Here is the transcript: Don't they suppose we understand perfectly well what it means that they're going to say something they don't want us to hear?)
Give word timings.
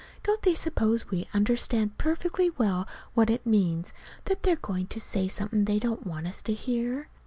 Don't 0.23 0.41
they 0.41 0.55
suppose 0.55 1.11
we 1.11 1.27
understand 1.31 1.99
perfectly 1.99 2.49
well 2.49 2.87
what 3.13 3.29
it 3.29 3.45
means 3.45 3.93
that 4.25 4.41
they're 4.41 4.55
going 4.55 4.87
to 4.87 4.99
say 4.99 5.27
something 5.27 5.65
they 5.65 5.77
don't 5.77 6.07
want 6.07 6.25
us 6.25 6.41
to 6.41 6.53
hear?) 6.53 7.07